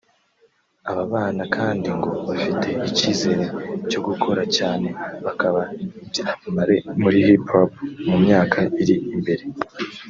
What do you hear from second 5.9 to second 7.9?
ibyamamare muri hip hop